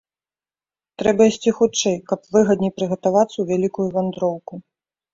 Трэба 1.01 1.27
ісці 1.33 1.51
хутчэй, 1.59 1.97
каб 2.09 2.19
выгадней 2.39 2.75
прыгатавацца 2.81 3.35
ў 3.39 3.45
вялікую 3.55 3.87
вандроўку! 3.97 4.53